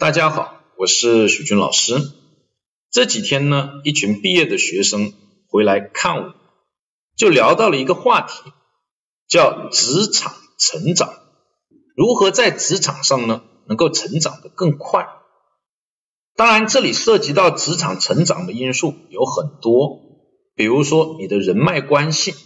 [0.00, 1.96] 大家好，我是许军老师。
[2.88, 5.12] 这几天呢，一群毕业的学生
[5.48, 6.34] 回来看我，
[7.16, 8.52] 就聊到了一个话题，
[9.26, 11.12] 叫职场成长。
[11.96, 15.08] 如何在职场上呢，能够成长的更快？
[16.36, 19.98] 当然，这里涉及到职场成长的因素有很多，
[20.54, 22.36] 比如说你的人脉关系，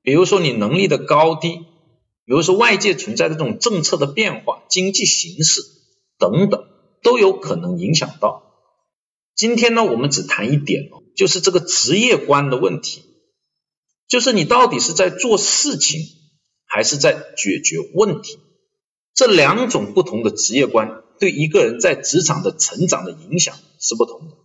[0.00, 1.58] 比如说你能力的高低，
[2.24, 5.60] 比如说外界存在的这种政策的变化、经济形势
[6.18, 6.64] 等等。
[7.02, 8.44] 都有可能影响到。
[9.34, 13.04] 今天呢，我们只谈一点哦，就是这个职业观的问题，
[14.08, 16.00] 就是你到底是在做事情，
[16.66, 18.38] 还是在解决问题？
[19.14, 24.36] 这两种不同的职业观，对一个人在职场的成长的影响是不同的。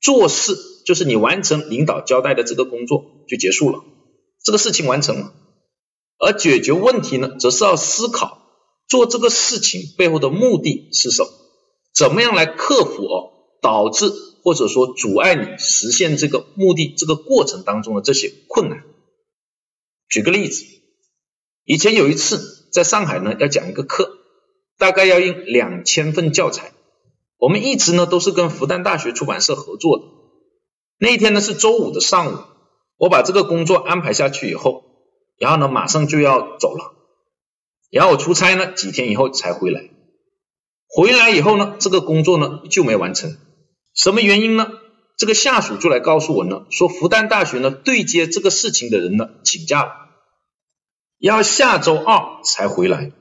[0.00, 3.84] 做事就是你完成领导交代的这个工作就结束了，
[4.42, 5.32] 这个事情完成了；
[6.18, 8.39] 而解决问题呢，则是要思考。
[8.90, 11.30] 做这个事情背后的目的是什么？
[11.94, 13.30] 怎么样来克服哦
[13.62, 18.82] 导致或者说阻碍你实现这个目的这个过程当中的这些困难？
[20.08, 20.64] 举个例子，
[21.64, 24.10] 以前有一次在上海呢要讲一个课，
[24.76, 26.72] 大概要印两千份教材，
[27.38, 30.04] 我们一直呢都是跟复旦大学出版社合作的。
[30.98, 32.38] 那一天呢是周五的上午，
[32.96, 34.84] 我把这个工作安排下去以后，
[35.38, 36.96] 然后呢马上就要走了。
[37.90, 39.90] 然后我出差呢，几天以后才回来。
[40.88, 43.36] 回来以后呢，这个工作呢就没完成。
[43.94, 44.68] 什么原因呢？
[45.16, 49.92] 这个下属就来告诉我呢，说复旦大学呢对接这个事情的人呢请假了，
[51.18, 53.12] 要下周二才回来。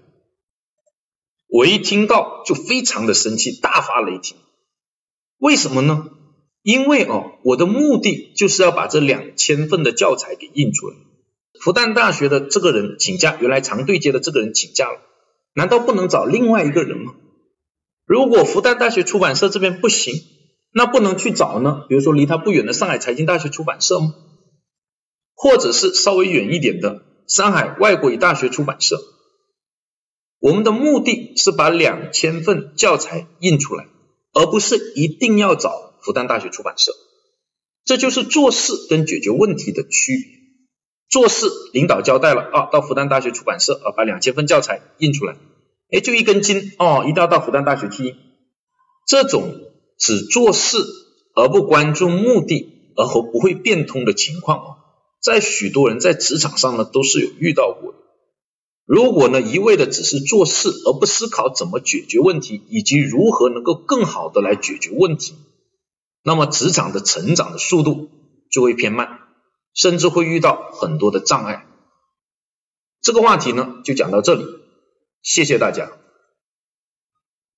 [1.48, 4.38] 我一听到就非常的生气，大发雷霆。
[5.40, 6.10] 为什么呢？
[6.62, 10.96] 因为哦，我的目的就是要把这两千份的教材给印出来。
[11.62, 15.00] 复旦大学的这个人请假，原来常对接的这个人请假了，
[15.54, 17.16] 难道不能找另外一个人吗？
[18.06, 20.16] 如果复旦大学出版社这边不行，
[20.74, 21.86] 那不能去找呢？
[21.90, 24.16] 比如说离他不远的上海财经大学出版社吗？
[25.36, 29.00] 或者是稍微远一点的上海外国语大学出版社？
[30.40, 33.88] 我们的目的是把两千份教材印出来，
[34.34, 36.94] 而不是一定要找复旦大学出版社。
[37.84, 40.39] 这就是做事跟解决问题的区别。
[41.10, 45.36] 做事，领导交代了啊，到复旦大学出版社啊，把两千份教材印出来，
[45.92, 48.16] 哎，就一根筋哦，一定要到复旦大学去印。
[49.08, 49.52] 这种
[49.98, 50.78] 只做事
[51.34, 54.66] 而不关注目的，而后不会变通的情况啊，
[55.20, 57.98] 在许多人在职场上呢都是有遇到过的。
[58.86, 65.34] 如果呢一味的只是做事，而不思考怎么解决问题，以及如何能够更好的来解决问题，
[66.24, 68.10] 那么职场的成长的速度
[68.52, 69.20] 就会偏慢。
[69.80, 71.66] 甚至会遇到很多的障碍。
[73.02, 74.44] 这个话题呢，就讲到这里，
[75.22, 75.90] 谢谢大家。